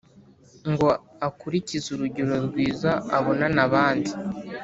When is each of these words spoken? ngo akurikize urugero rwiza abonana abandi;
ngo 0.71 0.87
akurikize 1.27 1.87
urugero 1.91 2.35
rwiza 2.47 2.91
abonana 3.17 3.59
abandi; 3.67 4.11